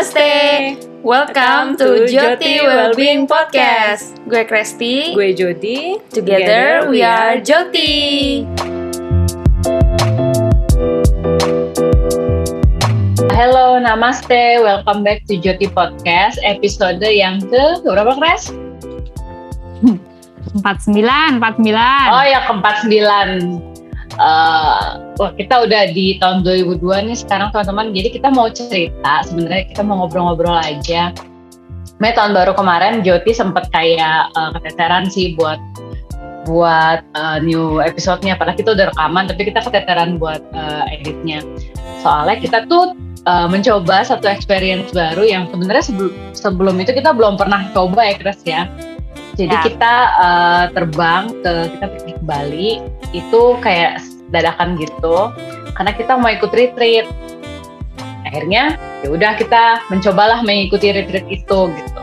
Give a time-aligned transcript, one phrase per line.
[0.00, 0.80] Namaste.
[1.04, 4.16] Welcome to Joti Wellbeing Podcast.
[4.24, 5.12] Gue Kresti.
[5.12, 6.00] Gue Jody.
[6.08, 8.48] Together we are Joti.
[13.36, 14.64] Halo, namaste.
[14.64, 16.40] Welcome back to Joti Podcast.
[16.48, 18.56] Episode yang ke berapa, Kres?
[19.84, 22.08] 49, 49.
[22.08, 23.69] Oh ya, ke-49.
[24.20, 27.96] Uh, wah, kita udah di tahun 2002 nih sekarang teman-teman.
[27.96, 31.16] Jadi kita mau cerita, sebenarnya kita mau ngobrol-ngobrol aja.
[32.00, 35.56] May tahun baru kemarin Joti sempet kayak uh, keteteran sih buat
[36.44, 38.36] buat uh, new episode-nya.
[38.36, 41.40] Padahal kita udah rekaman, tapi kita keteteran buat uh, editnya.
[42.04, 42.92] Soalnya kita tuh
[43.24, 48.14] uh, mencoba satu experience baru yang sebenarnya sebelum sebelum itu kita belum pernah coba ya
[48.20, 48.68] Chris ya.
[49.36, 49.62] Jadi ya.
[49.64, 52.70] kita uh, terbang ke kita pergi ke Bali
[53.16, 55.30] itu kayak dadakan gitu
[55.74, 57.06] karena kita mau ikut retreat.
[58.26, 62.00] Akhirnya ya udah kita mencobalah mengikuti retreat itu gitu.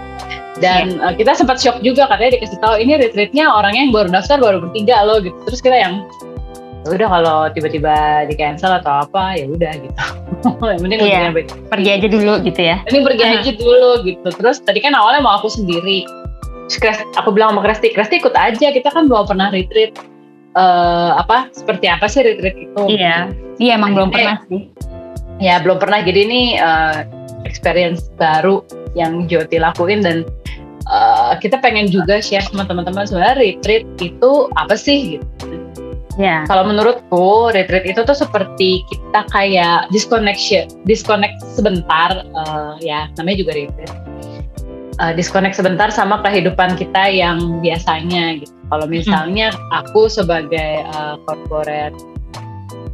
[0.58, 1.11] Dan ya.
[1.11, 4.58] uh, kita sempat shock juga katanya dikasih tahu ini retreatnya orangnya yang baru daftar baru
[4.66, 5.38] bertiga loh gitu.
[5.45, 6.03] Terus kita yang
[6.86, 10.03] ya udah kalau tiba-tiba di cancel atau apa ya udah gitu.
[10.73, 11.30] yang penting iya,
[11.70, 12.81] pergi aja dulu gitu ya.
[12.89, 13.38] Ini pergi uh -huh.
[13.39, 14.28] aja dulu gitu.
[14.33, 16.09] Terus tadi kan awalnya mau aku sendiri
[17.16, 19.95] aku bilang sama Kresti, Kresti ikut aja, kita kan belum pernah retreat.
[20.58, 22.81] Uh, apa seperti apa sih retreat itu?
[22.89, 23.30] Iya,
[23.61, 24.73] iya emang belum pernah sih.
[25.38, 26.02] Ya belum pernah.
[26.02, 27.05] Jadi ini uh,
[27.45, 28.66] experience baru
[28.97, 30.25] yang Joti lakuin dan
[30.89, 35.45] uh, kita pengen juga share sama teman-teman sebenarnya retreat itu apa sih gitu.
[36.17, 36.49] Ya.
[36.49, 43.53] Kalau menurutku retreat itu tuh seperti kita kayak disconnection, disconnect sebentar, uh, ya namanya juga
[43.53, 43.94] retreat
[45.00, 48.53] uh, disconnect sebentar sama kehidupan kita yang biasanya gitu.
[48.67, 49.80] Kalau misalnya hmm.
[49.86, 51.95] aku sebagai uh, corporate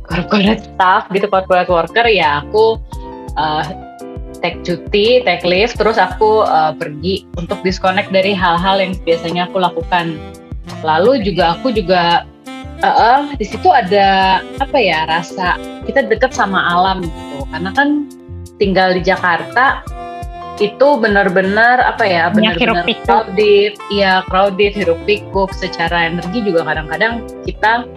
[0.03, 2.77] corporate staff gitu, corporate worker ya aku
[3.39, 3.63] uh,
[4.43, 9.63] take cuti, take leave, terus aku uh, pergi untuk disconnect dari hal-hal yang biasanya aku
[9.63, 10.19] lakukan.
[10.83, 12.27] Lalu juga aku juga
[12.83, 15.55] uh, uh, di situ ada apa ya rasa
[15.87, 17.89] kita deket sama alam gitu, karena kan
[18.59, 19.81] tinggal di Jakarta
[20.61, 23.73] itu benar-benar apa ya benar-benar crowded.
[23.89, 27.89] Iya crowded hiruk pikuk secara energi juga kadang-kadang kita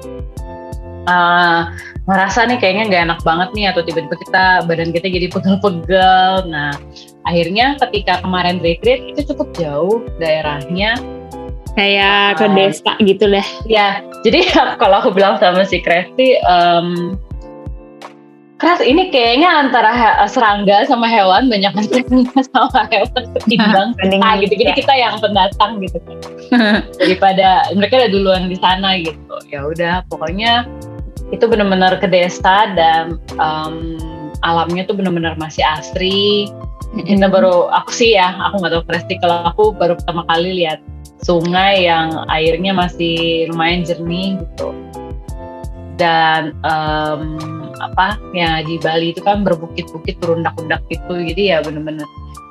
[1.04, 1.68] uh,
[2.06, 6.32] ngerasa nih kayaknya nggak enak banget nih atau tiba-tiba kita badan kita jadi pegel-pegel.
[6.48, 6.72] Nah
[7.28, 10.96] akhirnya ketika kemarin retreat itu cukup jauh daerahnya.
[11.76, 13.44] Kayak ke desa gitu deh.
[13.68, 14.48] Ya jadi
[14.80, 17.20] kalau aku bilang sama si Kresti um,
[18.56, 23.24] keras ini kayaknya antara he- serangga sama hewan banyak yang sama hewan.
[23.44, 24.52] Ketimbang kita gitu.
[24.56, 24.76] Jadi ya.
[24.76, 25.98] kita yang pendatang gitu.
[26.00, 26.16] Kan
[27.00, 29.36] daripada mereka udah duluan di sana gitu.
[29.52, 30.64] Ya udah pokoknya
[31.34, 34.00] itu benar-benar ke desa dan um,
[34.40, 36.48] alamnya tuh benar-benar masih asri.
[36.96, 40.80] Kita baru aku sih ya aku nggak tahu Presti kalau aku baru pertama kali lihat
[41.20, 44.72] sungai yang airnya masih lumayan jernih gitu.
[45.96, 51.14] Dan um, apa ya di Bali itu kan berbukit-bukit berundak-undak gitu.
[51.14, 52.06] Jadi ya bener-bener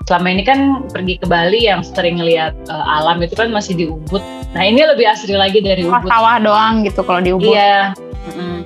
[0.06, 3.86] selama ini kan pergi ke Bali yang sering lihat uh, alam itu kan masih di
[3.90, 4.22] Ubud.
[4.54, 6.06] Nah ini lebih asri lagi dari Ubud.
[6.06, 7.54] sawah doang gitu kalau di Ubud.
[7.54, 7.94] Iya.
[8.38, 8.62] Mm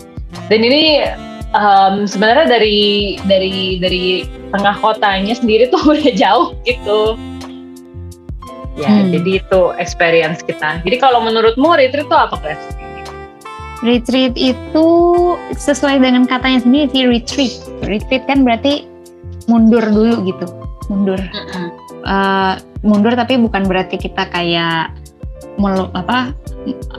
[0.50, 1.06] dan ini
[1.54, 7.14] um, sebenarnya dari dari dari tengah kotanya sendiri tuh udah jauh gitu.
[8.80, 9.12] Ya hmm.
[9.14, 10.82] jadi itu experience kita.
[10.82, 12.62] Jadi kalau menurutmu retreat itu apa Kres?
[13.80, 14.88] Retreat itu
[15.56, 17.54] sesuai dengan katanya sendiri sih retreat.
[17.88, 18.84] Retreat kan berarti
[19.48, 20.46] mundur dulu gitu,
[20.92, 21.20] mundur.
[22.04, 24.92] Uh, mundur tapi bukan berarti kita kayak
[25.56, 26.36] melu, apa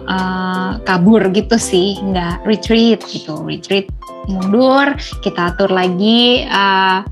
[0.08, 3.44] uh, kabur gitu sih, nggak retreat gitu.
[3.44, 3.92] Retreat
[4.32, 6.48] mundur, kita atur lagi.
[6.48, 7.04] Uh,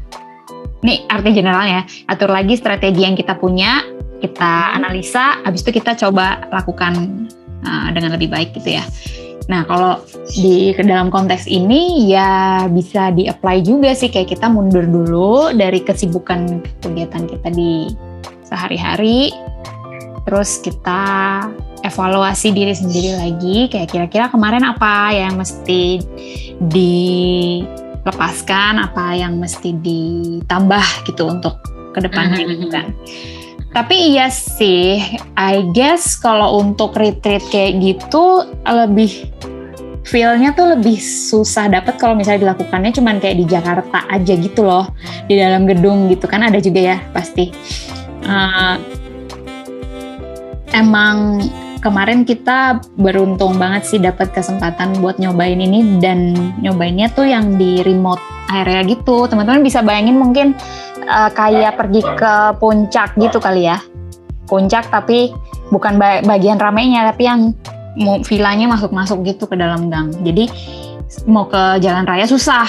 [0.81, 3.83] nih arti generalnya, atur lagi strategi yang kita punya,
[4.25, 7.27] kita analisa, habis itu kita coba lakukan
[7.67, 8.85] uh, dengan lebih baik gitu ya.
[9.49, 10.05] Nah, kalau
[10.37, 16.61] di dalam konteks ini ya bisa di-apply juga sih kayak kita mundur dulu dari kesibukan
[16.85, 17.89] kegiatan kita di
[18.45, 19.33] sehari-hari.
[20.29, 21.01] Terus kita
[21.81, 26.05] evaluasi diri sendiri lagi kayak kira-kira kemarin apa yang mesti
[26.69, 31.57] dilepaskan, apa yang mesti ditambah gitu untuk
[31.97, 32.93] ke depannya gitu kan.
[33.69, 34.99] Tapi iya sih,
[35.37, 39.29] I guess kalau untuk retreat kayak gitu lebih
[40.09, 44.89] feel-nya tuh lebih susah dapat kalau misalnya dilakukannya cuman kayak di Jakarta aja gitu loh,
[45.29, 47.53] di dalam gedung gitu kan ada juga ya pasti.
[48.25, 48.81] Uh,
[50.73, 51.45] emang
[51.85, 56.35] kemarin kita beruntung banget sih dapat kesempatan buat nyobain ini dan
[56.65, 59.29] nyobainnya tuh yang di remote area gitu.
[59.29, 60.57] Teman-teman bisa bayangin mungkin
[61.09, 63.79] uh, kayak pergi ke puncak gitu kali ya.
[64.49, 65.33] Puncak tapi
[65.69, 67.53] bukan bagian ramainya tapi yang
[68.25, 70.13] villanya masuk-masuk gitu ke dalam gang.
[70.23, 70.49] Jadi
[71.29, 72.69] mau ke jalan raya susah.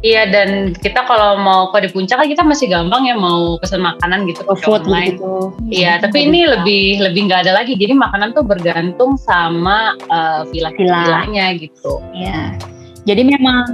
[0.00, 3.84] Iya dan kita kalau mau ke di puncak kan kita masih gampang ya mau pesan
[3.84, 5.20] makanan gitu ke food online.
[5.20, 5.52] gitu.
[5.68, 7.76] Iya, tapi ini lebih lebih nggak ada lagi.
[7.76, 12.00] Jadi makanan tuh bergantung sama uh, villa-villanya gitu.
[12.16, 12.56] Iya.
[13.04, 13.64] Jadi memang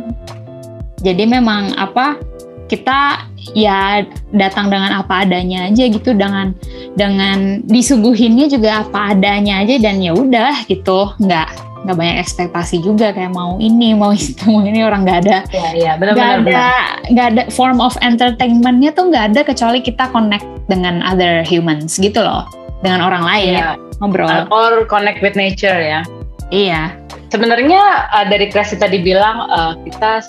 [1.06, 2.18] jadi memang apa
[2.66, 4.02] kita ya
[4.34, 6.50] datang dengan apa adanya aja gitu dengan
[6.98, 11.14] dengan disuguhinnya juga apa adanya aja dan ya udah gitu.
[11.22, 11.48] Nggak
[11.86, 15.38] nggak banyak ekspektasi juga kayak mau ini mau itu mau ini orang nggak ada.
[15.54, 16.66] Ya, ya, nggak ada
[17.14, 22.18] nggak ada form of entertainmentnya tuh nggak ada kecuali kita connect dengan other humans gitu
[22.18, 22.50] loh.
[22.82, 23.78] Dengan orang lain ya.
[24.02, 24.50] ngobrol.
[24.50, 26.02] Or connect with nature ya
[26.50, 26.94] iya.
[27.26, 30.22] Sebenarnya uh, dari kreasi tadi bilang uh, kita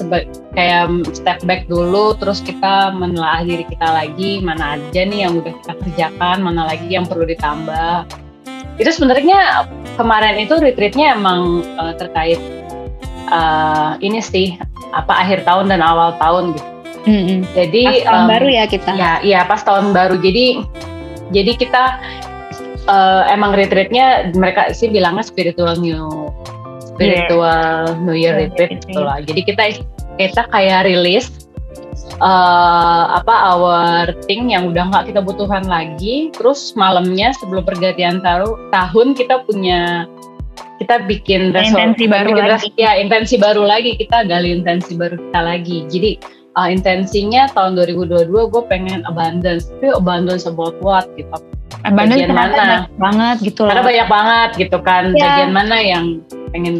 [0.57, 5.53] kayak step back dulu terus kita menelaah diri kita lagi mana aja nih yang udah
[5.61, 8.09] kita kerjakan mana lagi yang perlu ditambah.
[8.81, 12.41] Itu sebenarnya kemarin itu retreatnya emang uh, terkait
[13.29, 14.57] uh, ini sih
[14.97, 16.69] apa akhir tahun dan awal tahun gitu.
[17.07, 17.39] Mm -hmm.
[17.55, 18.91] jadi pas tahun um, baru ya kita.
[18.97, 20.17] ya iya pas tahun baru.
[20.19, 20.65] Jadi
[21.31, 21.83] jadi kita
[22.87, 26.31] uh, emang retreatnya mereka sih bilangnya spiritual new
[26.97, 28.01] spiritual yeah.
[28.01, 29.21] New Year retreat gitu lah.
[29.21, 29.63] Jadi kita
[30.17, 31.29] kita kayak rilis
[32.17, 36.33] uh, apa our thing yang udah nggak kita butuhkan lagi.
[36.33, 40.09] Terus malamnya sebelum pergantian tahun tahun kita punya
[40.81, 42.69] kita bikin intensi baru bikin lagi.
[42.77, 45.77] ya intensi baru lagi kita gali intensi baru kita lagi.
[45.85, 46.11] Jadi
[46.57, 49.69] uh, intensinya tahun 2022 gue pengen abundance.
[49.77, 51.37] Tapi abundance about what gitu
[51.85, 53.71] bagian mana banget gitu loh.
[53.73, 55.03] Karena banyak banget gitu kan.
[55.13, 55.25] Yeah.
[55.25, 56.05] Bagian mana yang
[56.55, 56.75] pengen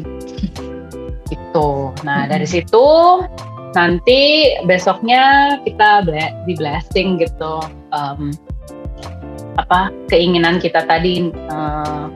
[1.28, 1.94] gitu.
[2.04, 2.32] Nah hmm.
[2.32, 2.88] dari situ
[3.76, 6.08] nanti besoknya kita
[6.48, 7.62] di blessing gitu.
[7.94, 8.34] Um,
[9.58, 12.14] apa keinginan kita tadi uh,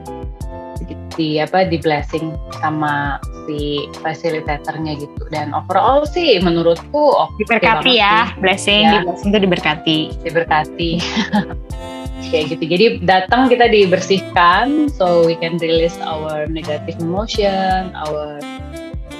[1.16, 7.92] di apa di blessing sama si fasilitatornya gitu dan overall sih menurutku oke okay diberkati
[7.98, 8.92] ya blessing ya.
[8.92, 10.90] di blessing itu diberkati diberkati
[12.30, 12.64] kayak gitu.
[12.68, 18.38] Jadi datang kita dibersihkan so we can release our negative emotion our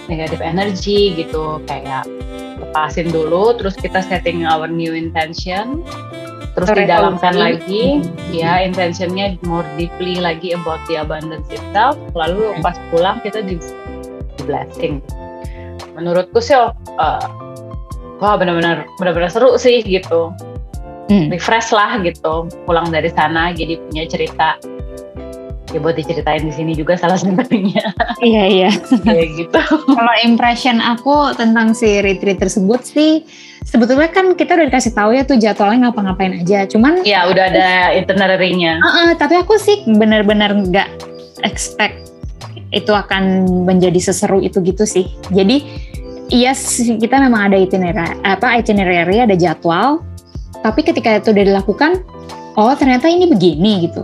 [0.06, 1.58] negative energy gitu.
[1.66, 2.06] Kayak
[2.62, 5.82] lepasin dulu terus kita setting our new intention.
[6.52, 6.84] Terus Resolusi.
[6.84, 8.28] didalamkan lagi hmm.
[8.28, 11.96] ya intentionnya more deeply lagi about the abundance itself.
[12.12, 13.56] Lalu pas pulang kita di,
[14.37, 15.00] di blessing.
[15.96, 17.25] Menurutku sih uh,
[18.22, 20.31] wah benar-benar benar-benar seru sih gitu
[21.12, 21.28] hmm.
[21.28, 24.56] refresh lah gitu pulang dari sana jadi punya cerita.
[25.72, 27.80] Ya buat diceritain di sini juga salah satunya
[28.20, 28.70] iya iya.
[29.08, 29.60] Kayak gitu.
[29.88, 33.24] Kalau impression aku tentang si retreat tersebut sih
[33.64, 36.68] sebetulnya kan kita udah dikasih tahu ya tuh jadwalnya ngapa-ngapain aja.
[36.68, 38.84] Cuman ya udah ada itinerary-nya.
[38.84, 40.88] Uh, uh, tapi aku sih benar-benar nggak
[41.40, 42.12] expect
[42.72, 45.08] itu akan menjadi seseru itu gitu sih.
[45.32, 45.64] Jadi
[46.32, 50.00] iya yes, kita memang ada itinerary apa itinerary ada jadwal
[50.62, 52.00] tapi ketika itu udah dilakukan
[52.56, 54.02] oh ternyata ini begini gitu.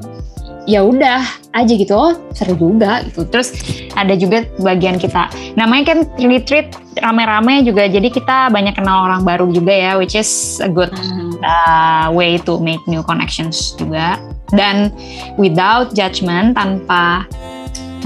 [0.69, 1.25] Ya udah
[1.57, 1.97] aja gitu.
[1.97, 3.25] Oh seru juga gitu.
[3.25, 3.57] Terus
[3.97, 5.33] ada juga bagian kita.
[5.57, 7.89] Namanya kan retreat rame-rame juga.
[7.89, 11.41] Jadi kita banyak kenal orang baru juga ya which is a good mm-hmm.
[11.41, 14.21] uh, way to make new connections juga.
[14.53, 14.93] Dan
[15.41, 17.25] without judgment tanpa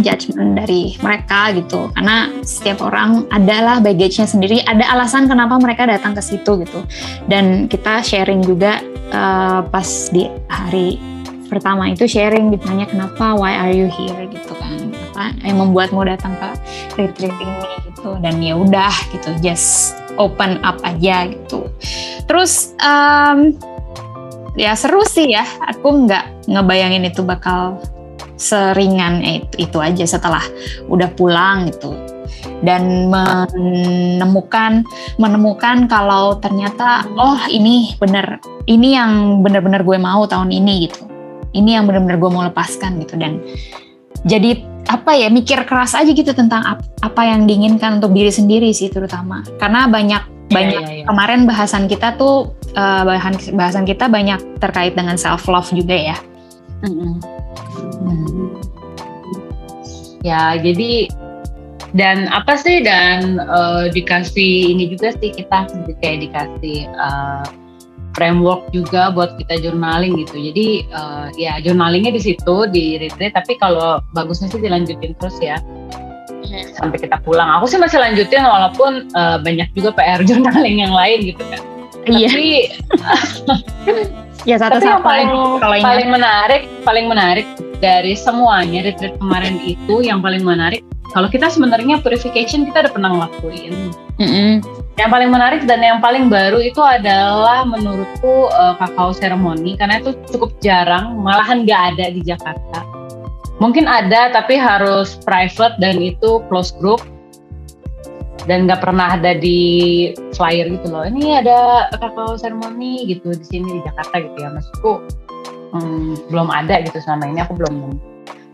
[0.01, 1.93] judgment dari mereka gitu.
[1.93, 4.65] Karena setiap orang adalah baggage-nya sendiri.
[4.65, 6.81] Ada alasan kenapa mereka datang ke situ gitu.
[7.29, 8.81] Dan kita sharing juga
[9.13, 10.97] uh, pas di hari
[11.53, 14.89] pertama itu sharing ditanya kenapa why are you here gitu kan.
[15.13, 16.49] Apa yang membuatmu datang ke
[16.97, 18.17] retreat ini gitu.
[18.25, 21.69] Dan ya udah gitu just open up aja gitu.
[22.25, 23.53] Terus um,
[24.57, 25.45] ya seru sih ya.
[25.69, 27.77] Aku nggak ngebayangin itu bakal
[28.37, 30.43] seringan itu, itu aja setelah
[30.89, 31.95] udah pulang gitu.
[32.63, 34.83] Dan menemukan
[35.19, 41.07] menemukan kalau ternyata oh ini bener ini yang bener-bener gue mau tahun ini gitu.
[41.53, 43.15] Ini yang bener-bener gue mau lepaskan gitu.
[43.21, 43.43] Dan
[44.27, 44.59] jadi
[44.91, 49.47] apa ya mikir keras aja gitu tentang apa yang diinginkan untuk diri sendiri sih terutama.
[49.59, 51.07] Karena banyak iya, banyak yeah, yeah, yeah.
[51.07, 56.17] kemarin bahasan kita tuh uh, bahan bahasan kita banyak terkait dengan self love juga ya.
[56.83, 57.42] Mm -hmm.
[58.03, 58.57] Hmm.
[60.23, 61.11] Ya, jadi
[61.93, 65.69] dan apa sih dan uh, dikasih ini juga sih kita
[66.01, 67.45] kayak dikasih uh,
[68.17, 70.37] framework juga buat kita journaling gitu.
[70.53, 75.61] Jadi uh, ya journalingnya di situ di retreat, tapi kalau bagusnya sih dilanjutin terus ya
[75.61, 76.77] hmm.
[76.77, 77.49] sampai kita pulang.
[77.61, 81.61] Aku sih masih lanjutin walaupun uh, banyak juga PR journaling yang lain gitu kan.
[82.09, 82.29] Iya.
[82.29, 82.51] Tapi
[84.43, 85.29] Ya satu Tapi yang paling
[85.63, 85.87] kalau ingat.
[85.87, 87.47] paling menarik, paling menarik
[87.79, 90.83] dari semuanya retreat kemarin itu yang paling menarik.
[91.13, 93.93] Kalau kita sebenarnya purification kita udah pernah ngelakuin.
[94.17, 94.65] Mm-mm.
[94.97, 100.17] Yang paling menarik dan yang paling baru itu adalah menurutku uh, kakao ceremony karena itu
[100.33, 102.81] cukup jarang, malahan nggak ada di Jakarta.
[103.61, 107.05] Mungkin ada tapi harus private dan itu close group
[108.47, 109.61] dan nggak pernah ada di
[110.35, 111.07] flyer gitu loh.
[111.07, 114.49] Ini ada kakao ceremony gitu di sini di Jakarta gitu ya.
[114.51, 114.93] Maksudku
[115.75, 117.99] hmm, belum ada gitu selama ini aku belum.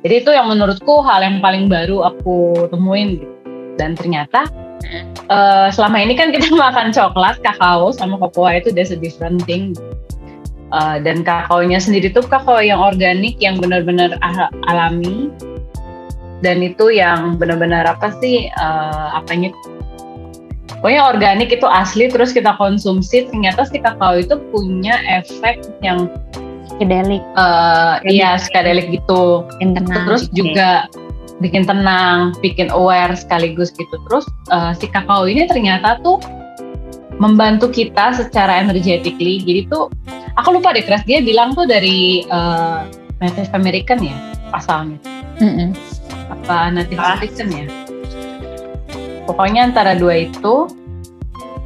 [0.04, 3.35] Jadi itu yang menurutku hal yang paling baru aku temuin gitu.
[3.78, 4.50] Dan ternyata
[5.30, 9.73] eh, selama ini kan kita makan coklat, kakao sama kokoa itu there's a different thing.
[10.68, 14.21] Eh, dan kakaonya sendiri tuh kakao yang organik yang benar-benar
[14.68, 15.33] alami
[16.38, 19.49] dan itu yang benar-benar apa sih eh, apanya
[20.81, 26.11] pokoknya organik itu asli terus kita konsumsi ternyata si kakao itu punya efek yang
[26.79, 29.43] Psychedelic, eh iya skadelik gitu.
[29.59, 29.83] Tenang.
[30.07, 30.87] terus gitu juga
[31.43, 33.99] bikin tenang bikin aware sekaligus gitu.
[34.07, 36.23] Terus eh, si kakao ini ternyata tuh
[37.19, 39.43] membantu kita secara energetically.
[39.43, 39.91] Jadi tuh
[40.39, 42.81] aku lupa deh Kres dia bilang tuh dari eh,
[43.19, 44.15] Native American ya
[44.55, 45.13] asalnya deh.
[45.43, 45.71] Mm-mm.
[46.29, 47.67] apa Native American ya
[49.29, 50.73] pokoknya antara dua itu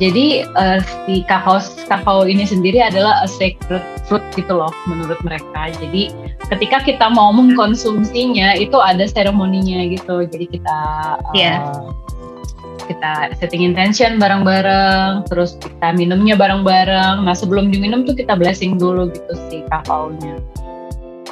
[0.03, 3.79] jadi eh, si kakao kakao ini sendiri adalah a sacred
[4.11, 5.71] fruit gitu loh menurut mereka.
[5.79, 6.11] Jadi
[6.51, 10.27] ketika kita mau mengkonsumsinya itu ada seremoninya gitu.
[10.27, 10.79] Jadi kita
[11.31, 11.57] eh, Iya.
[12.83, 17.23] kita setting intention bareng-bareng terus kita minumnya bareng-bareng.
[17.23, 20.43] Nah sebelum diminum tuh kita blessing dulu gitu si kakaonya.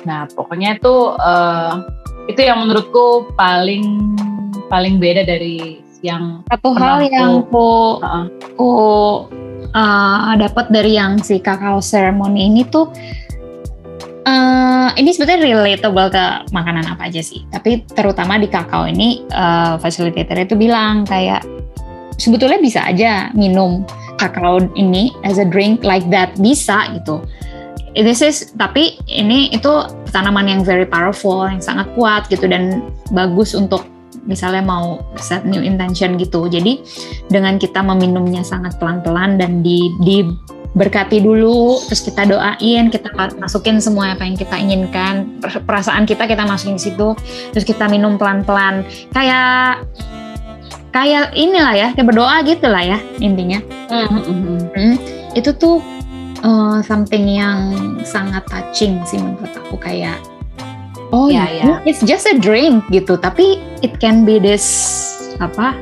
[0.07, 1.73] Nah pokoknya itu eh,
[2.31, 4.15] itu yang menurutku paling
[4.71, 8.71] paling beda dari yang Satu hal yang aku aku
[9.73, 12.89] uh, dapat dari yang si kakao ceremony ini tuh
[14.27, 17.45] uh, ini sebetulnya relatable ke makanan apa aja sih.
[17.53, 21.45] Tapi terutama di kakao ini uh, facilitator itu bilang kayak
[22.21, 23.85] sebetulnya bisa aja minum
[24.21, 27.23] kakao ini as a drink like that bisa gitu.
[27.91, 29.83] This is tapi ini itu
[30.15, 33.83] tanaman yang very powerful, yang sangat kuat gitu dan bagus untuk
[34.25, 36.49] misalnya mau set new intention gitu.
[36.49, 36.81] Jadi
[37.29, 43.09] dengan kita meminumnya sangat pelan-pelan dan di diberkati dulu, terus kita doain, kita
[43.41, 47.17] masukin semua apa yang kita inginkan, per- perasaan kita kita masukin di situ,
[47.55, 48.85] terus kita minum pelan-pelan.
[49.13, 49.85] Kayak
[50.91, 53.63] kayak inilah ya, kayak berdoa gitu lah ya intinya.
[53.91, 54.95] Hmm,
[55.35, 55.79] itu tuh
[56.43, 60.19] uh, something yang sangat touching sih menurut aku kayak
[61.11, 61.75] oh Ya, ya, ya.
[61.87, 64.65] it's just a drink gitu tapi it can be this
[65.41, 65.75] apa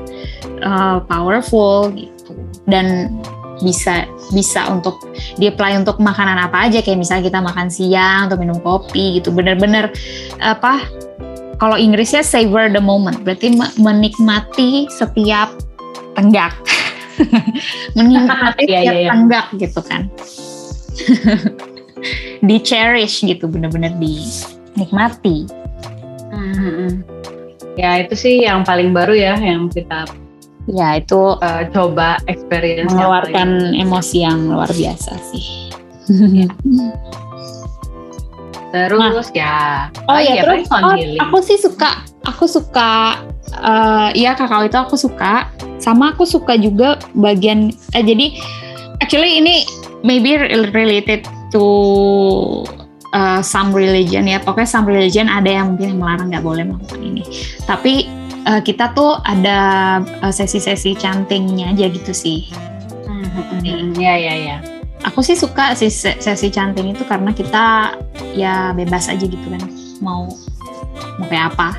[0.62, 2.32] uh, powerful gitu.
[2.68, 3.16] Dan
[3.58, 5.02] bisa bisa untuk
[5.35, 6.78] di apply untuk makanan apa aja.
[6.78, 9.35] Kayak misalnya kita makan siang atau minum kopi gitu.
[9.35, 9.90] Bener-bener
[10.38, 10.85] apa
[11.58, 13.18] kalau Inggrisnya savor the moment.
[13.26, 15.50] Berarti me- menikmati setiap
[16.14, 16.54] tenggak.
[17.99, 19.11] Menikmati Iya, setiap iya, iya.
[19.11, 20.02] tenggak gitu kan.
[22.47, 23.90] Di cherish gitu bener-bener
[24.78, 25.50] dinikmati
[27.78, 30.06] Ya itu sih yang paling baru ya yang kita
[30.68, 35.70] ya itu uh, coba experience yang mengeluarkan emosi yang luar biasa sih.
[36.11, 36.52] Paling-
[38.68, 40.94] terus ya Oh iya, terus sound oh,
[41.25, 43.16] aku sih suka, aku suka,
[43.56, 45.49] eh iya kakao itu aku suka,
[45.80, 48.37] sama aku suka juga bagian, eh jadi
[49.00, 49.64] actually ini
[50.04, 51.64] maybe re- related to
[53.12, 57.00] uh, some religion ya, pokoknya some religion ada yang mungkin yang melarang nggak boleh melakukan
[57.00, 57.22] ini,
[57.64, 58.08] tapi
[58.48, 59.58] eh, kita tuh ada
[60.04, 62.48] eh, sesi-sesi chantingnya aja gitu sih.
[63.98, 64.56] Ya ya ya
[65.06, 67.94] Aku sih suka sih se- sesi chanting itu karena kita
[68.34, 69.62] ya bebas aja gitu kan,
[70.02, 70.26] mau
[71.22, 71.78] mau kayak apa.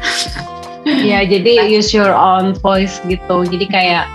[1.03, 3.43] ya jadi use your own voice gitu.
[3.43, 4.07] Jadi kayak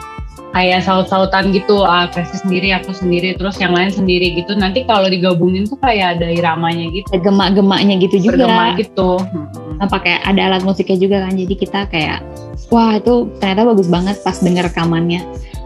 [0.54, 5.10] kayak saut-sautan gitu ah versi sendiri aku sendiri terus yang lain sendiri gitu nanti kalau
[5.10, 8.46] digabungin tuh kayak ada iramanya gitu gemak-gemaknya gitu juga.
[8.46, 9.64] bergema gitu Hmm.
[9.78, 11.34] Nah, pakai ada alat musiknya juga kan.
[11.34, 12.22] Jadi kita kayak
[12.70, 15.22] wah itu ternyata bagus banget pas denger rekamannya.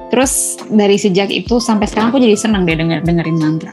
[0.09, 3.73] Terus dari sejak itu sampai sekarang aku jadi senang deh denger dengerin mantra.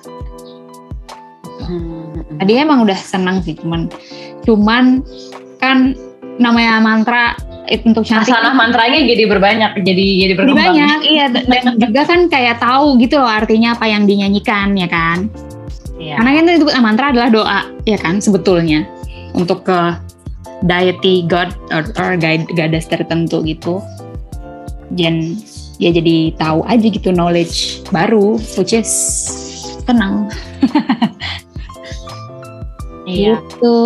[1.64, 2.20] Hmm.
[2.36, 3.88] Tadi emang udah senang sih, cuman
[4.44, 5.00] cuman
[5.64, 5.96] kan
[6.36, 7.40] namanya mantra
[7.86, 12.20] untuk cantik Asanah mantranya jadi berbanyak jadi jadi Jadi berkembang banyak, iya dan juga kan
[12.30, 15.28] kayak tahu gitu loh artinya apa yang dinyanyikan ya kan.
[15.96, 16.20] Iya.
[16.20, 18.84] Karena kan itu mantra adalah doa, ya kan sebetulnya
[19.34, 19.80] untuk ke
[20.68, 23.80] deity god or, or guide- goddess tertentu gitu.
[24.94, 25.40] Dan
[25.80, 28.88] ya jadi tahu aja gitu knowledge baru which is
[29.84, 30.32] tenang
[33.06, 33.38] Iya.
[33.38, 33.78] gitu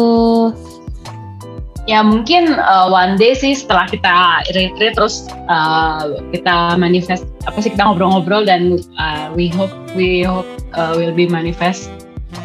[1.89, 7.73] Ya mungkin uh, one day sih setelah kita retreat terus uh, kita manifest apa sih
[7.73, 10.45] kita ngobrol-ngobrol dan uh, we hope we hope
[10.77, 11.89] uh, will be manifest.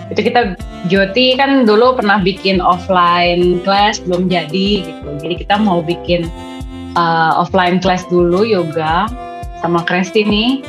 [0.08, 0.56] Itu kita
[0.88, 5.08] Joti kan dulu pernah bikin offline class belum jadi gitu.
[5.20, 6.24] Jadi kita mau bikin
[6.96, 9.12] uh, offline class dulu yoga
[9.60, 10.64] sama Kresti nih.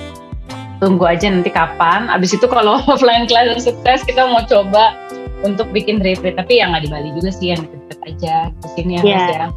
[0.84, 2.12] Tunggu aja nanti kapan.
[2.12, 5.00] Abis itu kalau offline class sukses kita mau coba
[5.48, 8.92] untuk bikin retreat tapi yang nggak di Bali juga sih yang deket-deket aja di sini
[8.98, 9.16] ya Iya.
[9.16, 9.48] Mas ya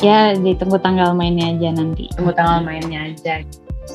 [0.00, 2.08] ya ditunggu tanggal mainnya aja nanti.
[2.16, 3.44] Tunggu tanggal mainnya aja.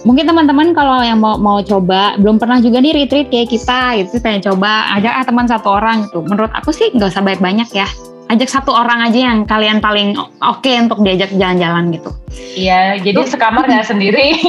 [0.08, 4.17] Mungkin teman-teman kalau yang mau mau coba belum pernah juga nih retreat kayak kita gitu.
[4.22, 6.25] Pengen coba ajak ah teman satu orang gitu.
[6.25, 7.88] Menurut aku sih nggak usah banyak-banyak ya.
[8.31, 12.15] Ajak satu orang aja yang kalian paling oke untuk diajak jalan-jalan gitu.
[12.55, 14.27] Iya jadi sekamar nggak sendiri.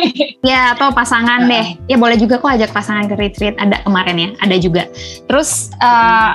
[0.43, 1.79] Ya atau pasangan deh.
[1.87, 3.55] Ya boleh juga kok ajak pasangan ke retreat.
[3.63, 4.91] Ada kemarin ya ada juga.
[5.31, 6.33] Terus eh,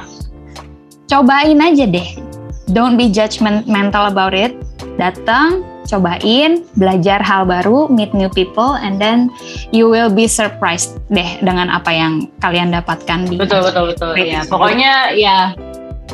[1.11, 2.26] cobain aja deh
[2.71, 4.55] don't be judgmental about it.
[4.97, 9.31] Datang cobain belajar hal baru meet new people and then
[9.71, 14.11] you will be surprised deh dengan apa yang kalian dapatkan di betul betul betul.
[14.19, 15.55] Ya pokoknya ya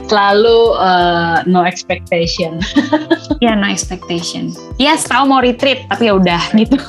[0.06, 2.62] selalu uh, no expectation.
[3.44, 4.56] Ya no expectation.
[4.80, 6.80] Yes tahu mau retreat tapi ya udah gitu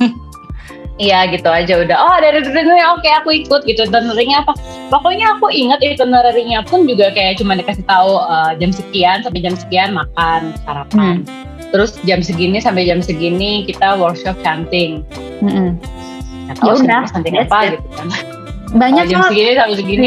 [0.94, 1.96] Iya gitu aja udah.
[1.98, 3.82] Oh ada retreatnya oke aku ikut gitu.
[3.82, 4.54] Itinerary-nya apa?
[4.94, 9.58] Pokoknya aku ingat itinerary-nya pun juga kayak cuma dikasih tahu uh, jam sekian sampai jam
[9.58, 11.26] sekian makan sarapan.
[11.74, 15.02] Terus jam segini sampai jam segini kita workshop chanting.
[15.42, 17.72] Nggak tahu Ya udah, that's apa it.
[17.74, 18.06] gitu kan.
[18.74, 20.06] banyak Oh, jam segini sampai segini.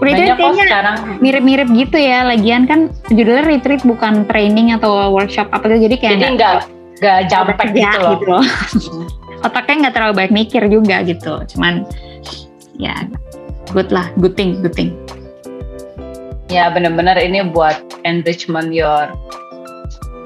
[0.00, 0.96] retreat kayaknya sekarang.
[1.20, 6.16] mirip-mirip gitu ya lagian kan judulnya retreat bukan training atau workshop apa gitu jadi kayak
[6.16, 6.54] Jadi nggak
[7.00, 8.12] nggak jampek gitu loh.
[8.16, 8.44] gitu loh.
[9.46, 11.88] otaknya nggak terlalu banyak mikir juga gitu cuman
[12.76, 12.94] ya
[13.72, 14.92] good lah good thing good thing
[16.50, 19.06] Ya benar-benar ini buat enrichment your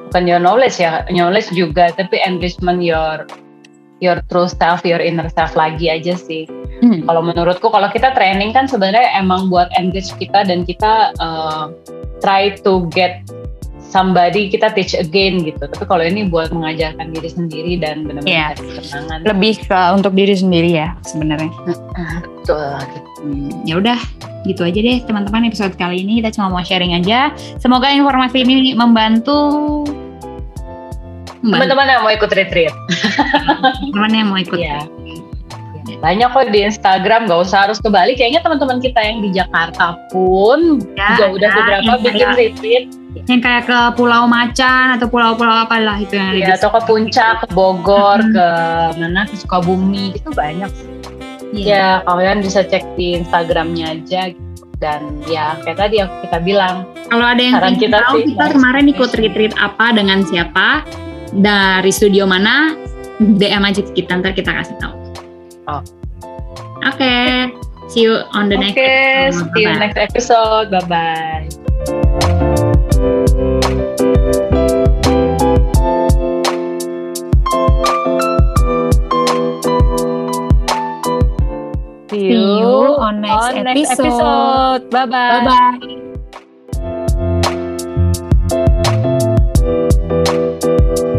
[0.08, 3.28] bukan your knowledge ya, knowledge juga tapi enrichment your
[4.00, 6.48] your true self, your inner self lagi aja sih.
[6.80, 7.04] Hmm.
[7.04, 11.68] Kalau menurutku kalau kita training kan sebenarnya emang buat enrich kita dan kita uh,
[12.24, 13.20] try to get
[13.94, 15.62] somebody kita teach again gitu.
[15.62, 19.18] Tapi kalau ini buat mengajarkan diri sendiri dan benar-benar cari ketenangan.
[19.22, 23.08] lebih ke untuk diri sendiri ya sebenarnya Betul gitu.
[23.22, 23.98] Hmm, ya udah
[24.44, 28.74] gitu aja deh teman-teman episode kali ini kita cuma mau sharing aja semoga informasi ini
[28.74, 29.86] membantu
[31.44, 32.72] Teman-teman yang mau ikut retreat.
[33.92, 34.80] teman yang mau ikut Iya.
[36.00, 38.16] Banyak kok di Instagram, gak usah harus ke Bali.
[38.16, 42.84] Kayaknya teman-teman kita yang di Jakarta pun Ya, juga udah ada beberapa yang bikin retreat.
[43.24, 46.80] Yang kayak ke Pulau Macan atau pulau-pulau apalah itu yang ada Ya, di atau ke
[46.84, 48.32] Puncak, ke Bogor, Hmm.
[48.32, 48.46] ke
[48.98, 50.12] mana, ke Sukabumi.
[50.12, 50.70] Itu banyak.
[51.54, 51.70] Iya.
[51.70, 54.28] Ya, kalian bisa cek di Instagramnya aja.
[54.28, 54.42] gitu.
[54.74, 56.84] Dan ya, kayak tadi yang kita bilang.
[57.06, 60.82] Kalau ada yang pengen kita tahu sih, kita kemarin ikut retreat apa dengan siapa
[61.32, 62.74] dari studio mana
[63.16, 64.94] DM aja kita ntar kita kasih tahu.
[65.70, 65.80] Oh.
[66.84, 67.48] Oke,
[67.86, 68.82] see you on the Oke, next.
[69.40, 69.48] episode.
[69.54, 70.66] see you next episode.
[70.68, 72.53] Bye-bye.
[82.14, 84.06] See you, See you on next on next episode.
[84.06, 84.90] episode.
[84.90, 85.42] Bye bye.
[85.42, 85.80] Bye
[90.94, 91.10] bye.